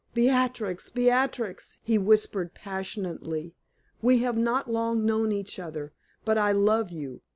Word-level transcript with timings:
"Beatrix! 0.15 0.89
Beatrix!" 0.89 1.77
he 1.83 1.99
whispered, 1.99 2.55
passionately, 2.55 3.53
"we 4.01 4.17
have 4.23 4.35
not 4.35 4.67
long 4.67 5.05
known 5.05 5.31
each 5.31 5.59
other, 5.59 5.93
but 6.25 6.39
I 6.39 6.51
love 6.53 6.89
you! 6.89 7.21